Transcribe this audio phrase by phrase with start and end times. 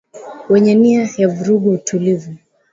[0.49, 2.31] wenye nia ya kuvuruga utulivu